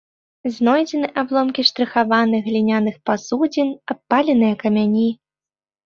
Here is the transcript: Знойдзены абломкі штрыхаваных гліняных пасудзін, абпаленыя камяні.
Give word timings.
Знойдзены 0.53 1.09
абломкі 1.23 1.65
штрыхаваных 1.71 2.41
гліняных 2.49 2.95
пасудзін, 3.13 3.67
абпаленыя 3.97 4.53
камяні. 4.67 5.09